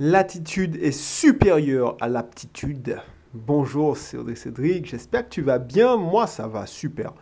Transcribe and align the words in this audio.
L'attitude 0.00 0.74
est 0.82 0.90
supérieure 0.90 1.96
à 2.00 2.08
l'aptitude. 2.08 3.00
Bonjour, 3.32 3.96
c'est 3.96 4.16
Audrey 4.16 4.34
Cédric. 4.34 4.86
J'espère 4.86 5.22
que 5.24 5.32
tu 5.32 5.40
vas 5.40 5.60
bien. 5.60 5.96
Moi, 5.96 6.26
ça 6.26 6.48
va 6.48 6.66
super. 6.66 7.12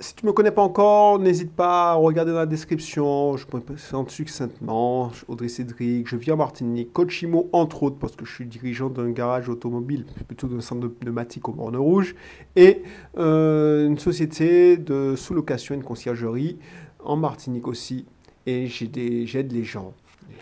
si 0.00 0.14
tu 0.14 0.24
ne 0.24 0.30
me 0.30 0.32
connais 0.32 0.52
pas 0.52 0.62
encore, 0.62 1.18
n'hésite 1.18 1.52
pas 1.52 1.90
à 1.90 1.94
regarder 1.94 2.32
dans 2.32 2.38
la 2.38 2.46
description. 2.46 3.36
Je 3.36 3.44
me 3.52 3.60
présente 3.60 4.10
succinctement. 4.10 5.12
Audrey 5.28 5.48
Cédric. 5.48 6.08
Je 6.08 6.16
vis 6.16 6.32
en 6.32 6.38
Martinique. 6.38 6.94
Coach 6.94 7.20
IMO, 7.24 7.50
entre 7.52 7.82
autres, 7.82 7.98
parce 7.98 8.16
que 8.16 8.24
je 8.24 8.32
suis 8.32 8.46
dirigeant 8.46 8.88
d'un 8.88 9.10
garage 9.10 9.50
automobile, 9.50 10.06
plutôt 10.26 10.46
d'un 10.46 10.62
centre 10.62 10.80
de 10.80 10.88
pneumatique 10.88 11.46
au 11.50 11.52
Borne 11.52 11.76
Rouge. 11.76 12.14
Et 12.56 12.84
euh, 13.18 13.86
une 13.86 13.98
société 13.98 14.78
de 14.78 15.14
sous-location, 15.14 15.74
une 15.74 15.84
conciergerie 15.84 16.58
en 17.04 17.16
Martinique 17.16 17.68
aussi. 17.68 18.06
Et 18.46 18.66
j'aide 18.66 19.52
les 19.52 19.64
gens 19.64 19.92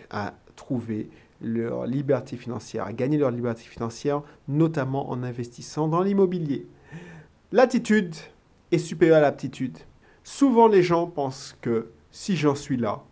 à 0.09 0.33
trouver 0.55 1.09
leur 1.41 1.85
liberté 1.85 2.37
financière, 2.37 2.85
à 2.85 2.93
gagner 2.93 3.17
leur 3.17 3.31
liberté 3.31 3.63
financière, 3.63 4.21
notamment 4.47 5.09
en 5.09 5.23
investissant 5.23 5.87
dans 5.87 6.01
l'immobilier. 6.01 6.67
L'attitude 7.51 8.15
est 8.71 8.77
supérieure 8.77 9.17
à 9.17 9.21
l'aptitude. 9.21 9.77
Souvent 10.23 10.67
les 10.67 10.83
gens 10.83 11.07
pensent 11.07 11.57
que 11.61 11.89
si 12.11 12.37
j'en 12.37 12.55
suis 12.55 12.77
là, 12.77 13.03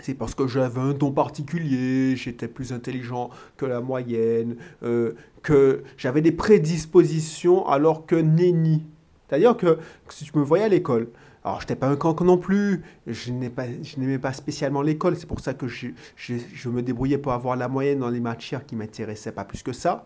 c'est 0.00 0.14
parce 0.14 0.34
que 0.34 0.46
j'avais 0.46 0.80
un 0.80 0.92
don 0.92 1.12
particulier, 1.12 2.16
j'étais 2.16 2.48
plus 2.48 2.72
intelligent 2.72 3.30
que 3.56 3.66
la 3.66 3.80
moyenne, 3.80 4.56
euh, 4.82 5.12
que 5.42 5.84
j'avais 5.96 6.22
des 6.22 6.32
prédispositions 6.32 7.66
alors 7.68 8.06
que 8.06 8.16
nenni. 8.16 8.84
C'est-à-dire 9.28 9.56
que 9.56 9.78
si 10.08 10.24
tu 10.24 10.36
me 10.38 10.42
voyais 10.42 10.64
à 10.64 10.68
l'école, 10.68 11.08
alors, 11.44 11.60
je 11.60 11.64
n'étais 11.64 11.76
pas 11.76 11.88
un 11.88 11.96
cancre 11.96 12.22
non 12.22 12.38
plus, 12.38 12.82
je 13.06 13.32
n'aimais 13.32 14.18
pas, 14.18 14.32
spécialement 14.32 14.80
l'école, 14.80 15.16
c'est 15.16 15.26
pour 15.26 15.40
ça 15.40 15.54
que 15.54 15.66
je, 15.66 15.88
me 16.68 16.82
débrouillais 16.82 17.18
pour 17.18 17.32
avoir 17.32 17.56
la 17.56 17.68
moyenne 17.68 17.98
dans 17.98 18.10
les 18.10 18.20
matières 18.20 18.64
qui 18.64 18.76
m'intéressaient 18.76 19.32
pas 19.32 19.44
plus 19.44 19.62
que 19.62 19.72
ça. 19.72 20.04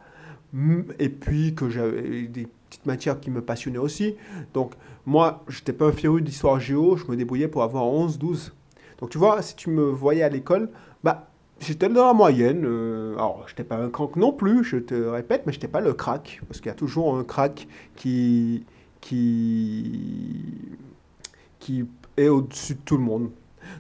Et 0.99 1.11
puis 1.11 1.55
que 1.55 1.69
j'avais 1.69 2.23
des 2.23 2.48
petites 2.69 2.87
matières 2.87 3.20
qui 3.20 3.31
me 3.31 3.43
passionnaient 3.43 3.78
aussi. 3.78 4.17
Donc, 4.55 4.73
moi, 5.05 5.45
je 5.48 5.59
n'étais 5.59 5.75
pas 5.75 5.87
un 5.87 5.93
féru 5.93 6.23
d'histoire 6.23 6.59
géo, 6.59 6.97
je 6.97 7.05
me 7.11 7.17
débrouillais 7.17 7.48
pour 7.48 7.62
avoir 7.62 7.84
11, 7.84 8.19
12. 8.19 8.55
Donc, 8.98 9.11
tu 9.11 9.19
vois, 9.19 9.43
si 9.43 9.55
tu 9.56 9.69
me 9.69 9.83
voyais 9.83 10.23
à 10.23 10.31
l'école, 10.31 10.71
bah, 11.05 11.28
j'étais 11.61 11.91
dans 11.91 12.06
la 12.06 12.15
moyenne. 12.15 12.65
Euh, 12.65 13.15
alors, 13.17 13.43
je 13.47 13.53
n'étais 13.53 13.65
pas 13.65 13.77
un 13.77 13.91
cancre 13.91 14.19
non 14.19 14.33
plus, 14.33 14.65
je 14.65 14.78
te 14.78 14.95
répète, 14.95 15.43
mais 15.45 15.53
je 15.53 15.59
n'étais 15.59 15.69
pas 15.69 15.83
le 15.83 15.93
crack. 15.93 16.41
Parce 16.48 16.61
qu'il 16.61 16.69
y 16.69 16.73
a 16.73 16.75
toujours 16.75 17.15
un 17.15 17.25
crack 17.25 17.69
qui, 17.95 18.65
qui 19.03 20.78
est 22.17 22.28
au-dessus 22.28 22.75
de 22.75 22.81
tout 22.84 22.97
le 22.97 23.03
monde. 23.03 23.31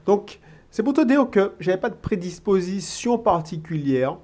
Donc, 0.04 0.40
c'est 0.70 0.82
pour 0.82 0.92
te 0.92 1.04
dire 1.04 1.30
que 1.30 1.52
j'avais 1.60 1.80
pas 1.80 1.90
de 1.90 1.94
prédisposition 1.94 3.18
particulière. 3.18 4.18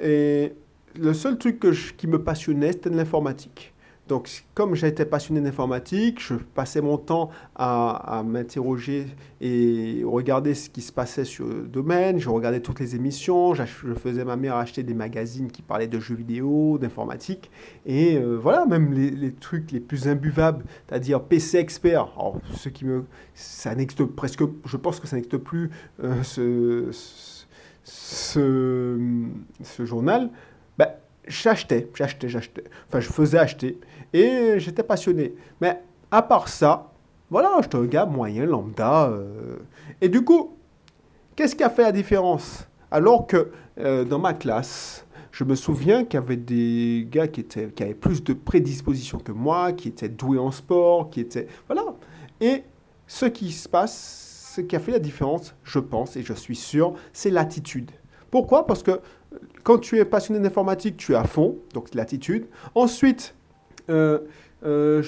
Et 0.00 0.54
le 0.98 1.14
seul 1.14 1.38
truc 1.38 1.64
qui 1.96 2.06
me 2.06 2.22
passionnait, 2.22 2.72
c'était 2.72 2.90
l'informatique. 2.90 3.71
Donc, 4.08 4.44
comme 4.54 4.74
j'étais 4.74 5.06
passionné 5.06 5.40
d'informatique, 5.40 6.20
je 6.20 6.34
passais 6.34 6.80
mon 6.80 6.98
temps 6.98 7.30
à, 7.54 8.22
m'interroger 8.26 9.06
et 9.40 10.02
regarder 10.04 10.54
ce 10.54 10.68
qui 10.68 10.82
se 10.82 10.92
passait 10.92 11.24
sur 11.24 11.46
le 11.46 11.62
domaine. 11.62 12.18
Je 12.18 12.28
regardais 12.28 12.60
toutes 12.60 12.80
les 12.80 12.96
émissions. 12.96 13.54
Je 13.54 13.64
faisais 13.94 14.24
ma 14.24 14.36
mère 14.36 14.56
acheter 14.56 14.82
des 14.82 14.94
magazines 14.94 15.50
qui 15.50 15.62
parlaient 15.62 15.86
de 15.86 16.00
jeux 16.00 16.16
vidéo, 16.16 16.78
d'informatique. 16.78 17.50
Et 17.86 18.16
euh, 18.16 18.36
voilà, 18.36 18.66
même 18.66 18.92
les, 18.92 19.32
trucs 19.32 19.70
les 19.70 19.80
plus 19.80 20.08
imbuvables, 20.08 20.64
c'est-à-dire 20.88 21.22
PC 21.22 21.58
Expert. 21.58 22.08
Alors, 22.16 22.40
ce 22.54 22.68
qui 22.68 22.84
me. 22.84 23.04
Ça 23.34 23.74
n'existe 23.74 24.04
presque. 24.04 24.42
Je 24.66 24.76
pense 24.76 24.98
que 24.98 25.06
ça 25.06 25.16
n'existe 25.16 25.38
plus, 25.38 25.70
euh, 26.02 26.22
ce, 26.22 26.90
ce, 27.84 28.98
ce, 29.62 29.84
journal. 29.84 30.30
J'achetais, 31.26 31.88
j'achetais, 31.94 32.28
j'achetais. 32.28 32.64
Enfin, 32.88 33.00
je 33.00 33.08
faisais 33.08 33.38
acheter. 33.38 33.78
Et 34.12 34.54
j'étais 34.58 34.82
passionné. 34.82 35.34
Mais 35.60 35.80
à 36.10 36.22
part 36.22 36.48
ça, 36.48 36.92
voilà, 37.30 37.56
j'étais 37.62 37.76
un 37.78 37.84
gars 37.84 38.06
moyen, 38.06 38.44
lambda. 38.44 39.06
Euh. 39.06 39.56
Et 40.00 40.08
du 40.08 40.22
coup, 40.24 40.56
qu'est-ce 41.36 41.56
qui 41.56 41.62
a 41.62 41.70
fait 41.70 41.82
la 41.82 41.92
différence? 41.92 42.66
Alors 42.90 43.26
que 43.26 43.50
euh, 43.78 44.04
dans 44.04 44.18
ma 44.18 44.34
classe, 44.34 45.06
je 45.30 45.44
me 45.44 45.54
souviens 45.54 46.04
qu'il 46.04 46.20
y 46.20 46.22
avait 46.22 46.36
des 46.36 47.06
gars 47.10 47.26
qui, 47.26 47.40
étaient, 47.40 47.68
qui 47.68 47.82
avaient 47.82 47.94
plus 47.94 48.22
de 48.22 48.34
prédisposition 48.34 49.18
que 49.18 49.32
moi, 49.32 49.72
qui 49.72 49.88
étaient 49.88 50.10
doués 50.10 50.38
en 50.38 50.50
sport, 50.50 51.08
qui 51.08 51.20
étaient... 51.20 51.46
Voilà. 51.66 51.84
Et 52.40 52.64
ce 53.06 53.26
qui 53.26 53.50
se 53.52 53.68
passe, 53.68 54.52
ce 54.54 54.60
qui 54.60 54.76
a 54.76 54.78
fait 54.80 54.92
la 54.92 54.98
différence, 54.98 55.54
je 55.64 55.78
pense, 55.78 56.16
et 56.16 56.22
je 56.22 56.34
suis 56.34 56.56
sûr, 56.56 56.94
c'est 57.14 57.30
l'attitude. 57.30 57.90
Pourquoi? 58.32 58.66
Parce 58.66 58.82
que 58.82 58.98
quand 59.62 59.76
tu 59.78 59.98
es 59.98 60.06
passionné 60.06 60.40
d'informatique, 60.40 60.96
tu 60.96 61.12
es 61.12 61.14
à 61.14 61.24
fond, 61.24 61.58
donc 61.74 61.94
l'attitude. 61.94 62.46
Ensuite, 62.74 63.34
euh, 63.90 64.20
euh, 64.64 65.02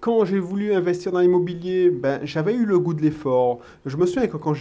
quand 0.00 0.24
j'ai 0.24 0.38
voulu 0.38 0.72
investir 0.72 1.10
dans 1.10 1.18
l'immobilier, 1.18 1.90
ben, 1.90 2.20
j'avais 2.22 2.54
eu 2.54 2.64
le 2.64 2.78
goût 2.78 2.94
de 2.94 3.02
l'effort. 3.02 3.58
Je 3.84 3.96
me 3.96 4.06
souviens 4.06 4.28
que 4.28 4.36
quand 4.36 4.54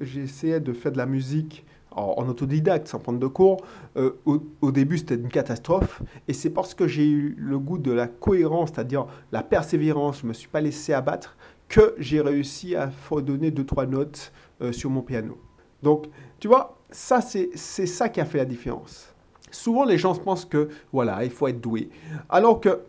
essayé 0.00 0.60
de 0.60 0.72
faire 0.72 0.92
de 0.92 0.98
la 0.98 1.06
musique 1.06 1.66
en, 1.90 2.28
autodidacte, 2.28 2.86
sans 2.86 3.00
prendre 3.00 3.18
de 3.18 3.26
cours, 3.26 3.56
euh, 3.96 4.12
au, 4.24 4.70
début 4.70 4.98
c'était 4.98 5.16
une 5.16 5.28
catastrophe. 5.28 6.00
Et 6.28 6.34
c'est 6.34 6.50
parce 6.50 6.74
que 6.74 6.86
j'ai 6.86 7.08
eu 7.08 7.34
le 7.36 7.58
goût 7.58 7.78
de 7.78 7.90
la 7.90 8.06
cohérence, 8.06 8.70
c'est-à-dire 8.72 9.06
la 9.32 9.42
persévérance, 9.42 10.20
je 10.20 10.26
ne 10.26 10.28
me 10.28 10.32
suis 10.32 10.48
pas 10.48 10.60
laissé 10.60 10.92
abattre, 10.92 11.36
que 11.68 11.96
j'ai 11.98 12.20
réussi 12.20 12.76
à 12.76 12.88
donner 13.20 13.50
deux, 13.50 13.66
trois 13.66 13.86
notes 13.86 14.32
sur 14.70 14.90
mon 14.90 15.02
piano. 15.02 15.38
Donc, 15.82 16.06
tu 16.38 16.46
vois, 16.46 16.78
ça 16.92 17.20
c'est 17.20 17.86
ça 17.86 18.08
qui 18.08 18.20
a 18.20 18.24
fait 18.24 18.38
la 18.38 18.44
différence. 18.44 19.12
Souvent, 19.50 19.84
les 19.84 19.98
gens 19.98 20.14
pensent 20.14 20.46
que, 20.46 20.70
voilà, 20.92 21.24
il 21.24 21.30
faut 21.30 21.46
être 21.46 21.60
doué. 21.60 21.90
Alors 22.30 22.60
que 22.60 22.80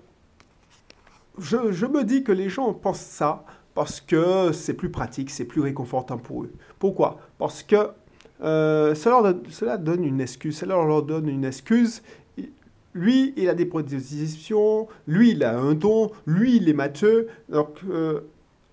je, 1.38 1.86
me 1.86 2.04
dis 2.04 2.24
que 2.24 2.32
les 2.32 2.50
gens 2.50 2.74
pensent 2.74 3.00
ça 3.00 3.44
parce 3.74 4.00
que 4.00 4.52
c'est 4.54 4.74
plus 4.74 4.90
pratique, 4.90 5.30
c'est 5.30 5.46
plus 5.46 5.62
réconfortant 5.62 6.18
pour 6.18 6.44
eux. 6.44 6.52
Pourquoi? 6.80 7.18
Parce 7.38 7.64
que 7.64 7.90
euh, 8.42 8.96
cela, 8.96 9.78
donne 9.78 10.04
une 10.04 10.22
excuse, 10.22 10.58
cela 10.58 10.76
leur 10.76 11.04
donne 11.04 11.28
une 11.28 11.46
excuse. 11.46 12.02
Lui, 12.94 13.34
il 13.36 13.50
a 13.50 13.56
des 13.56 13.66
prédispositions, 13.66 14.88
lui, 15.08 15.32
il 15.32 15.44
a 15.44 15.58
un 15.58 15.74
don, 15.74 16.12
lui, 16.28 16.58
il 16.58 16.70
est 16.70 16.74
matheux. 16.74 17.28
Donc, 17.50 17.80
euh, 17.90 18.22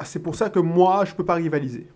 c'est 0.05 0.23
pour 0.23 0.35
ça 0.35 0.51
que 0.51 0.59
moi, 0.59 1.05
je 1.07 1.13
ne 1.13 1.17
peux 1.17 1.25
pas 1.25 1.35
rivaliser. 1.35 1.87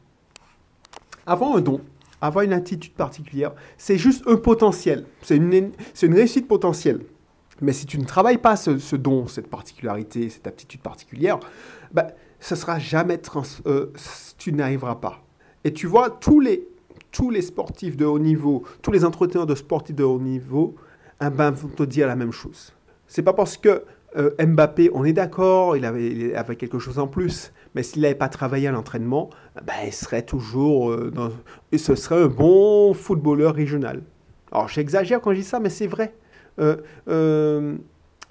Avant 1.27 1.57
un 1.57 1.61
don, 1.61 1.81
avoir 2.21 2.45
une 2.45 2.53
attitude 2.53 2.95
particulière, 2.95 3.53
c'est 3.77 3.99
juste 3.99 4.25
un 4.27 4.37
potentiel. 4.37 5.07
C'est 5.23 5.37
une, 5.37 5.73
réussite 6.03 6.49
potentielle. 6.49 7.01
Mais 7.61 7.73
si 7.73 7.87
tu 7.87 7.99
ne 7.99 8.05
travailles 8.05 8.39
pas 8.39 8.57
ce, 8.57 8.97
don, 8.97 9.27
cette 9.27 9.49
particularité, 9.49 10.29
cette 10.29 10.47
aptitude 10.47 10.81
particulière, 10.81 11.39
ben, 11.93 12.07
ce 12.41 12.57
sera 12.57 12.79
jamais 12.79 13.19
trans, 13.19 13.43
euh, 13.67 13.93
tu 14.39 14.53
n'arriveras 14.53 14.97
pas. 14.97 15.23
Et 15.65 15.73
tu 15.73 15.87
vois, 15.87 16.11
tous 16.11 16.41
les, 16.41 16.67
tous 17.11 17.31
les 17.31 17.43
sportifs 17.43 17.97
de 17.97 18.05
haut 18.05 18.19
niveau, 18.19 18.65
tous 18.83 18.91
les 18.91 19.05
entreteneurs 19.05 19.47
de 19.47 19.55
sportifs 19.55 19.97
de 19.97 20.05
haut 20.05 20.19
niveau, 20.19 20.75
eh 21.25 21.31
ben, 21.31 21.51
vont 21.53 21.69
te 21.69 21.85
dire 21.85 22.07
la 22.07 22.17
même 22.17 22.33
chose. 22.33 22.73
C'est 23.07 23.23
pas 23.23 23.33
parce 23.33 23.57
que 23.57 23.85
euh, 24.17 24.31
Mbappé, 24.39 24.91
on 24.93 25.05
est 25.05 25.13
d'accord, 25.13 25.77
il 25.77 25.85
avait, 25.85 26.57
quelque 26.57 26.79
chose 26.79 26.99
en 26.99 27.09
plus, 27.09 27.53
mais 27.75 27.83
s'il 27.83 28.03
n'avait 28.03 28.15
pas 28.15 28.29
travaillé 28.29 28.69
à 28.69 28.73
l'entraînement, 28.73 29.31
ben, 29.67 29.75
il 29.87 29.93
serait 29.93 30.23
toujours 30.23 30.91
euh, 30.93 31.13
et 31.73 31.79
ce 31.79 31.95
serait 31.97 32.23
un 32.23 32.29
bon 32.29 32.95
footballeur 32.95 33.55
régional. 33.55 34.03
Alors 34.53 34.69
j'exagère 34.69 35.21
quand 35.21 35.33
je 35.33 35.39
dis 35.39 35.45
ça, 35.45 35.59
mais 35.59 35.71
c'est 35.71 35.89
vrai. 35.89 36.15
Euh, 36.61 37.77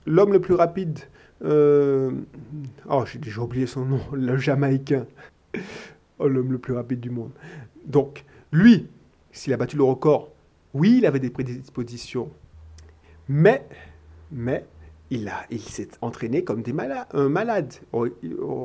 l'homme 0.05 0.31
le 0.31 0.39
plus 0.39 0.53
rapide, 0.53 0.99
oh 1.43 3.03
j'ai 3.05 3.19
déjà 3.19 3.41
oublié 3.41 3.67
son 3.67 3.85
nom, 3.85 3.99
le 4.13 4.37
Jamaïcain, 4.37 5.05
oh, 6.19 6.29
l'homme 6.29 6.53
le 6.53 6.59
plus 6.59 6.73
rapide 6.73 7.01
du 7.01 7.09
monde. 7.09 7.31
Donc 7.85 8.23
lui, 8.53 8.87
s'il 9.33 9.51
a 9.51 9.57
battu 9.57 9.75
le 9.75 9.83
record, 9.83 10.29
oui, 10.73 10.99
il 10.99 11.05
avait 11.05 11.19
des 11.19 11.29
prédispositions, 11.29 12.31
mais, 13.27 13.67
mais 14.31 14.65
il, 15.09 15.31
il 15.51 15.61
s'est 15.61 15.89
entraîné 16.01 16.43
comme 16.43 16.61
des 16.61 16.73
malades, 16.73 17.07
un 17.13 17.29
malade. 17.29 17.73
On, 17.91 18.09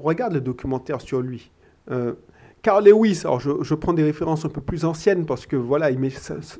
regarde 0.01 0.35
le 0.35 0.41
documentaire 0.41 1.01
sur 1.01 1.21
lui. 1.21 1.51
Euh, 1.91 2.15
Carl 2.63 2.85
Lewis, 2.85 3.21
alors 3.25 3.41
je, 3.41 3.75
prends 3.75 3.93
des 3.93 4.03
références 4.03 4.45
un 4.45 4.49
peu 4.49 4.61
plus 4.61 4.85
anciennes 4.85 5.27
parce 5.27 5.47
que 5.47 5.57
voilà, 5.57 5.91
il 5.91 6.01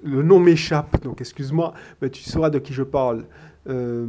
le 0.05 0.23
nom 0.23 0.39
m'échappe, 0.39 1.03
donc 1.03 1.21
excuse-moi, 1.21 1.75
mais 2.01 2.11
tu 2.11 2.23
sauras 2.23 2.51
de 2.51 2.59
qui 2.59 2.73
je 2.73 2.85
parle. 2.85 3.25
Euh, 3.69 4.07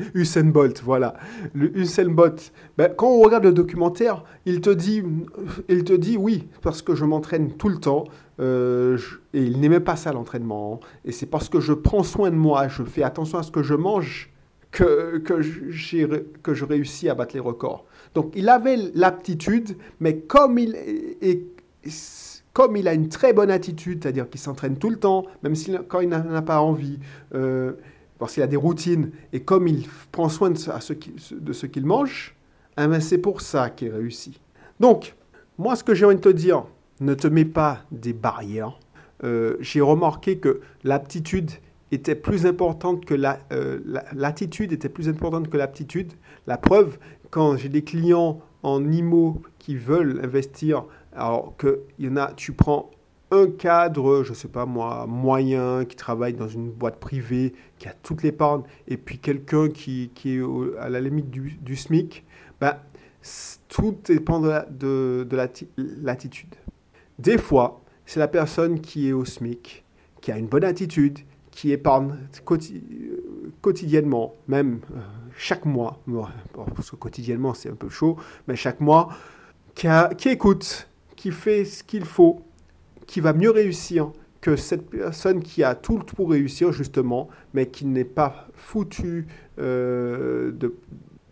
Usain 0.14 0.44
Bolt, 0.44 0.82
voilà. 0.82 1.14
Le 1.52 1.76
Usain 1.76 2.08
Bolt, 2.08 2.52
ben, 2.76 2.92
quand 2.94 3.08
on 3.08 3.20
regarde 3.20 3.44
le 3.44 3.52
documentaire, 3.52 4.24
il 4.46 4.60
te 4.60 4.70
dit, 4.70 5.02
il 5.68 5.84
te 5.84 5.92
dit 5.92 6.16
oui, 6.16 6.48
parce 6.62 6.82
que 6.82 6.94
je 6.94 7.04
m'entraîne 7.04 7.52
tout 7.52 7.68
le 7.68 7.78
temps, 7.78 8.04
euh, 8.40 8.98
et 9.34 9.42
il 9.42 9.60
n'aimait 9.60 9.80
pas 9.80 9.96
ça 9.96 10.12
l'entraînement, 10.12 10.80
et 11.04 11.12
c'est 11.12 11.26
parce 11.26 11.48
que 11.48 11.60
je 11.60 11.72
prends 11.72 12.02
soin 12.02 12.30
de 12.30 12.36
moi, 12.36 12.68
je 12.68 12.82
fais 12.82 13.02
attention 13.02 13.38
à 13.38 13.42
ce 13.42 13.50
que 13.50 13.62
je 13.62 13.74
mange, 13.74 14.29
que, 14.70 15.18
que, 15.18 15.42
que 16.42 16.54
je 16.54 16.64
réussis 16.64 17.08
à 17.08 17.14
battre 17.14 17.34
les 17.34 17.40
records. 17.40 17.84
Donc 18.14 18.32
il 18.34 18.48
avait 18.48 18.76
l'aptitude, 18.94 19.76
mais 20.00 20.18
comme 20.18 20.58
il, 20.58 20.76
comme 22.52 22.76
il 22.76 22.88
a 22.88 22.94
une 22.94 23.08
très 23.08 23.32
bonne 23.32 23.50
attitude, 23.50 24.02
c'est-à-dire 24.02 24.28
qu'il 24.28 24.40
s'entraîne 24.40 24.76
tout 24.76 24.90
le 24.90 24.96
temps, 24.96 25.24
même 25.42 25.54
quand 25.88 26.00
il 26.00 26.08
n'en 26.08 26.34
a 26.34 26.42
pas 26.42 26.60
envie, 26.60 26.98
euh, 27.34 27.72
parce 28.18 28.34
qu'il 28.34 28.42
a 28.42 28.46
des 28.46 28.56
routines, 28.56 29.10
et 29.32 29.40
comme 29.40 29.66
il 29.66 29.86
prend 30.12 30.28
soin 30.28 30.50
de 30.50 30.58
ce, 30.58 31.66
qu'il 31.66 31.86
mange, 31.86 32.36
eh 32.78 32.86
ben, 32.86 33.00
c'est 33.00 33.18
pour 33.18 33.40
ça 33.40 33.70
qu'il 33.70 33.90
réussit. 33.90 34.38
Donc, 34.78 35.14
moi, 35.58 35.76
ce 35.76 35.84
que 35.84 35.94
j'ai 35.94 36.04
envie 36.04 36.16
de 36.16 36.20
te 36.20 36.28
dire, 36.28 36.64
ne 37.00 37.14
te 37.14 37.26
mets 37.26 37.44
pas 37.44 37.82
des 37.92 38.12
barrières. 38.12 38.78
Euh, 39.24 39.56
j'ai 39.60 39.80
remarqué 39.80 40.38
que 40.38 40.60
l'aptitude 40.84 41.50
était 41.92 42.14
plus 42.14 42.46
importante 42.46 43.04
que 43.04 43.14
euh, 43.52 43.80
l'attitude 44.12 44.72
était 44.72 44.88
plus 44.88 45.08
importante 45.08 45.48
que 45.48 45.56
l'aptitude. 45.56 46.12
La 46.46 46.56
preuve, 46.56 46.98
quand 47.30 47.56
j'ai 47.56 47.68
des 47.68 47.82
clients 47.82 48.40
en 48.62 48.90
IMO 48.90 49.42
qui 49.58 49.76
veulent 49.76 50.20
investir, 50.22 50.84
alors 51.14 51.54
qu'il 51.58 52.06
y 52.06 52.08
en 52.08 52.16
a, 52.16 52.32
tu 52.32 52.52
prends 52.52 52.90
un 53.32 53.46
cadre, 53.46 54.24
je 54.24 54.30
ne 54.30 54.34
sais 54.34 54.48
pas 54.48 54.66
moi, 54.66 55.06
moyen, 55.06 55.84
qui 55.84 55.96
travaille 55.96 56.34
dans 56.34 56.48
une 56.48 56.70
boîte 56.70 56.98
privée, 56.98 57.54
qui 57.78 57.88
a 57.88 57.94
toute 58.02 58.22
l'épargne, 58.22 58.62
et 58.88 58.96
puis 58.96 59.18
quelqu'un 59.18 59.68
qui, 59.68 60.10
qui, 60.14 60.36
est 60.36 60.42
à 60.80 60.88
la 60.88 61.00
limite 61.00 61.30
du, 61.30 61.58
du 61.60 61.76
SMIC, 61.76 62.24
ben, 62.60 62.76
tout 63.68 63.96
dépend 64.04 64.40
de, 64.40 64.52
de, 64.70 65.26
de 65.28 65.36
l'attitude. 66.02 66.54
Des 67.18 67.38
fois, 67.38 67.80
c'est 68.04 68.18
la 68.20 68.28
personne 68.28 68.80
qui 68.80 69.08
est 69.08 69.12
au 69.12 69.24
SMIC, 69.24 69.84
qui 70.20 70.32
a 70.32 70.38
une 70.38 70.46
bonne 70.46 70.64
attitude, 70.64 71.20
qui 71.50 71.72
épargne 71.72 72.14
quotidiennement, 73.60 74.34
même 74.48 74.80
euh, 74.94 75.00
chaque 75.36 75.64
mois, 75.64 76.00
parce 76.74 76.90
que 76.90 76.96
quotidiennement 76.96 77.54
c'est 77.54 77.70
un 77.70 77.74
peu 77.74 77.88
chaud, 77.88 78.16
mais 78.46 78.56
chaque 78.56 78.80
mois, 78.80 79.08
qui, 79.74 80.28
écoute, 80.28 80.88
qui 81.16 81.30
fait 81.30 81.64
ce 81.64 81.82
qu'il 81.82 82.04
faut, 82.04 82.42
qui 83.06 83.20
va 83.20 83.32
mieux 83.32 83.50
réussir 83.50 84.12
que 84.40 84.56
cette 84.56 84.88
personne 84.88 85.42
qui 85.42 85.62
a 85.62 85.74
tout 85.74 85.98
pour 85.98 86.30
réussir 86.30 86.72
justement, 86.72 87.28
mais 87.52 87.66
qui 87.66 87.84
n'est 87.84 88.04
pas 88.04 88.48
foutu 88.54 89.26
euh, 89.58 90.50
de, 90.52 90.74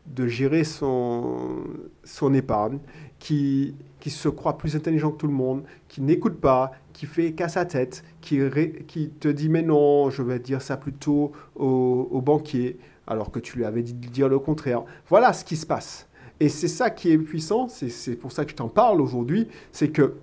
de, 0.06 0.26
gérer 0.26 0.64
son, 0.64 1.64
son 2.04 2.34
épargne, 2.34 2.78
qui, 3.18 3.74
qui 4.00 4.10
se 4.10 4.28
croit 4.28 4.58
plus 4.58 4.76
intelligent 4.76 5.10
que 5.10 5.18
tout 5.18 5.26
le 5.26 5.32
monde, 5.32 5.64
qui 5.88 6.00
n'écoute 6.00 6.40
pas, 6.40 6.72
qui 6.92 7.06
fait 7.06 7.32
qu'à 7.32 7.48
sa 7.48 7.64
tête, 7.64 8.04
qui, 8.20 8.38
te 8.38 9.28
dit 9.28 9.48
mais 9.48 9.62
non, 9.62 10.10
je 10.10 10.22
vais 10.22 10.38
dire 10.38 10.62
ça 10.62 10.76
plutôt 10.76 11.32
au, 11.56 12.08
au 12.10 12.20
banquier, 12.20 12.78
alors 13.06 13.30
que 13.30 13.38
tu 13.38 13.56
lui 13.56 13.64
avais 13.64 13.82
dit 13.82 13.94
de 13.94 14.08
dire 14.08 14.28
le 14.28 14.38
contraire. 14.38 14.82
Voilà 15.08 15.32
ce 15.32 15.44
qui 15.44 15.56
se 15.56 15.66
passe. 15.66 16.08
Et 16.40 16.48
c'est 16.48 16.68
ça 16.68 16.90
qui 16.90 17.10
est 17.10 17.18
puissant, 17.18 17.68
c'est 17.68 18.14
pour 18.16 18.30
ça 18.30 18.44
que 18.44 18.52
je 18.52 18.56
t'en 18.56 18.68
parle 18.68 19.00
aujourd'hui, 19.00 19.48
c'est 19.72 19.88
que 19.88 20.14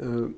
euh, 0.00 0.28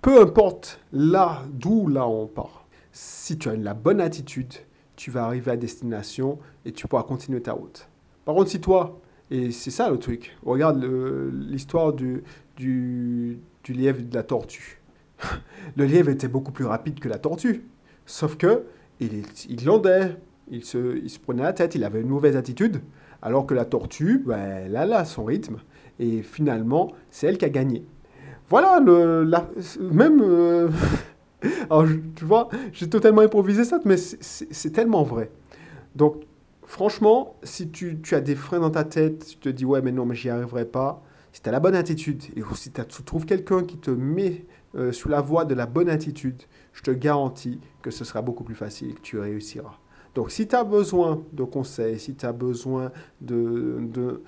peu 0.00 0.20
importe 0.20 0.80
là, 0.92 1.42
d'où 1.50 1.88
là 1.88 2.06
on 2.06 2.26
part, 2.26 2.66
si 2.92 3.36
tu 3.36 3.48
as 3.48 3.56
la 3.56 3.74
bonne 3.74 4.00
attitude, 4.00 4.52
tu 4.96 5.10
vas 5.10 5.24
arriver 5.24 5.50
à 5.50 5.56
destination 5.56 6.38
et 6.64 6.72
tu 6.72 6.86
pourras 6.88 7.02
continuer 7.02 7.42
ta 7.42 7.52
route. 7.52 7.88
Par 8.24 8.34
contre, 8.34 8.50
si 8.50 8.60
toi, 8.60 8.98
et 9.30 9.50
c'est 9.50 9.70
ça 9.70 9.90
le 9.90 9.98
truc, 9.98 10.36
regarde 10.44 10.84
l'histoire 11.32 11.92
du, 11.92 12.22
du, 12.56 13.38
lièvre 13.68 14.00
et 14.00 14.04
de 14.04 14.14
la 14.14 14.22
tortue. 14.22 14.80
le 15.76 15.84
lièvre 15.84 16.10
était 16.10 16.28
beaucoup 16.28 16.52
plus 16.52 16.66
rapide 16.66 17.00
que 17.00 17.08
la 17.08 17.18
tortue, 17.18 17.64
sauf 18.06 18.36
que 18.36 18.64
il, 19.00 19.22
il 19.48 19.56
glandait, 19.56 20.16
il 20.48 20.64
se, 20.64 20.96
il 20.96 21.10
se 21.10 21.18
prenait 21.18 21.42
la 21.42 21.52
tête, 21.52 21.74
il 21.74 21.84
avait 21.84 22.00
une 22.00 22.08
mauvaise 22.08 22.36
attitude, 22.36 22.80
alors 23.22 23.46
que 23.46 23.54
la 23.54 23.64
tortue, 23.64 24.22
ben, 24.26 24.64
elle 24.66 24.76
a 24.76 24.84
là 24.84 25.04
son 25.04 25.24
rythme, 25.24 25.56
et 25.98 26.22
finalement, 26.22 26.92
c'est 27.10 27.26
elle 27.26 27.38
qui 27.38 27.44
a 27.44 27.50
gagné. 27.50 27.84
Voilà, 28.48 28.80
le, 28.80 29.24
même... 29.80 30.20
Euh, 30.22 30.68
tu 32.14 32.24
vois, 32.24 32.48
j'ai 32.72 32.88
totalement 32.88 33.22
improvisé 33.22 33.64
ça, 33.64 33.80
mais 33.84 33.96
c'est 33.96 34.70
tellement 34.70 35.02
vrai. 35.02 35.30
Donc, 35.96 36.22
franchement, 36.66 37.36
si 37.42 37.70
tu, 37.70 37.98
as 38.12 38.20
des 38.20 38.34
freins 38.34 38.60
dans 38.60 38.70
ta 38.70 38.84
tête, 38.84 39.26
tu 39.26 39.36
te 39.36 39.48
dis, 39.48 39.64
ouais, 39.64 39.82
mais 39.82 39.92
non, 39.92 40.06
mais 40.06 40.14
j'y 40.14 40.30
arriverai 40.30 40.64
pas, 40.64 41.02
si 41.32 41.42
tu 41.42 41.48
as 41.48 41.52
la 41.52 41.60
bonne 41.60 41.74
attitude, 41.74 42.22
et 42.36 42.42
si 42.54 42.70
tu 42.70 43.02
trouves 43.02 43.26
quelqu'un 43.26 43.64
qui 43.64 43.78
te 43.78 43.90
met 43.90 44.44
euh, 44.76 44.92
sous 44.92 45.08
la 45.08 45.20
voie 45.20 45.44
de 45.44 45.54
la 45.54 45.66
bonne 45.66 45.88
attitude, 45.88 46.42
je 46.72 46.82
te 46.82 46.90
garantis 46.90 47.60
que 47.82 47.90
ce 47.90 48.04
sera 48.04 48.22
beaucoup 48.22 48.44
plus 48.44 48.54
facile 48.54 48.90
et 48.90 48.94
que 48.94 49.00
tu 49.00 49.18
réussiras. 49.18 49.78
Donc, 50.14 50.30
si 50.30 50.46
tu 50.46 50.54
as 50.54 50.64
besoin 50.64 51.24
de 51.32 51.42
conseils, 51.42 51.98
si 51.98 52.14
tu 52.14 52.24
as 52.24 52.32
besoin 52.32 52.92
de, 53.20 54.22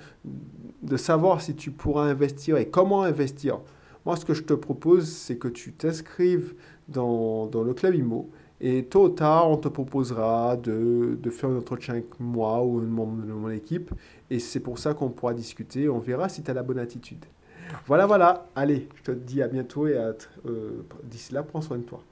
savoir 0.97 1.41
si 1.41 1.55
tu 1.55 1.71
pourras 1.71 2.05
investir 2.05 2.57
et 2.57 2.69
comment 2.69 3.03
investir, 3.03 3.61
moi, 4.05 4.17
ce 4.17 4.25
que 4.25 4.35
je 4.35 4.43
te 4.43 4.55
propose, 4.55 5.09
c'est 5.09 5.37
que 5.37 5.49
tu 5.49 5.73
t'inscrives 5.73 6.55
dans, 6.89 7.49
le 7.53 7.75
club 7.75 7.95
IMO 7.95 8.31
et 8.61 8.85
tôt 8.85 9.05
ou 9.05 9.09
tard, 9.11 9.51
on 9.51 9.57
te 9.57 9.69
proposera 9.69 10.57
de, 10.57 11.19
faire 11.31 11.51
un 11.51 11.59
entretien 11.59 11.95
avec 11.95 12.19
moi 12.19 12.63
ou 12.63 12.79
un 12.79 12.83
membre 12.85 13.27
de 13.27 13.33
mon 13.33 13.51
équipe. 13.51 13.91
Et 14.31 14.39
c'est 14.39 14.61
pour 14.61 14.79
ça 14.79 14.95
qu'on 14.95 15.11
pourra 15.11 15.35
discuter. 15.35 15.89
On 15.89 15.99
verra 15.99 16.29
si 16.29 16.43
tu 16.43 16.51
as 16.51 16.55
la 16.55 16.63
bonne 16.63 16.79
attitude. 16.79 17.25
Voilà, 17.87 18.07
voilà. 18.07 18.49
Allez, 18.55 18.89
je 18.95 19.03
te 19.03 19.11
dis 19.11 19.43
à 19.43 19.49
bientôt 19.49 19.87
et 19.87 19.97
euh, 19.97 20.13
d'ici 21.05 21.35
là, 21.35 21.43
prends 21.43 21.61
soin 21.61 21.79
de 21.79 21.83
toi. 21.83 22.03